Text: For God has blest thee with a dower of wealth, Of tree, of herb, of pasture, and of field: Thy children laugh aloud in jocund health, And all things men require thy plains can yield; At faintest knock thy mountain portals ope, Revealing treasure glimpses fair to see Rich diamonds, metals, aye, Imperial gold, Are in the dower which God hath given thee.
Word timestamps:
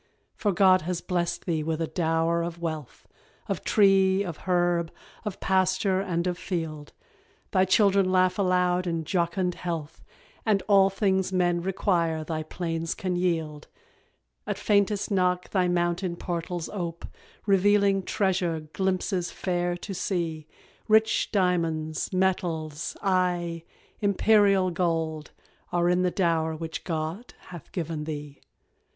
For 0.33 0.51
God 0.51 0.81
has 0.81 0.99
blest 0.99 1.45
thee 1.45 1.61
with 1.61 1.79
a 1.79 1.85
dower 1.85 2.41
of 2.41 2.57
wealth, 2.57 3.07
Of 3.47 3.63
tree, 3.63 4.23
of 4.23 4.37
herb, 4.47 4.91
of 5.25 5.39
pasture, 5.39 6.01
and 6.01 6.25
of 6.25 6.39
field: 6.39 6.91
Thy 7.51 7.65
children 7.65 8.11
laugh 8.11 8.39
aloud 8.39 8.87
in 8.87 9.03
jocund 9.03 9.53
health, 9.53 10.03
And 10.43 10.63
all 10.63 10.89
things 10.89 11.31
men 11.31 11.61
require 11.61 12.23
thy 12.23 12.41
plains 12.41 12.95
can 12.95 13.15
yield; 13.15 13.67
At 14.47 14.57
faintest 14.57 15.11
knock 15.11 15.51
thy 15.51 15.67
mountain 15.67 16.15
portals 16.15 16.67
ope, 16.69 17.05
Revealing 17.45 18.01
treasure 18.01 18.59
glimpses 18.73 19.29
fair 19.29 19.77
to 19.77 19.93
see 19.93 20.47
Rich 20.87 21.31
diamonds, 21.31 22.11
metals, 22.11 22.97
aye, 23.03 23.65
Imperial 23.99 24.71
gold, 24.71 25.29
Are 25.71 25.87
in 25.89 26.01
the 26.01 26.09
dower 26.09 26.55
which 26.55 26.85
God 26.85 27.35
hath 27.49 27.71
given 27.71 28.05
thee. 28.05 28.41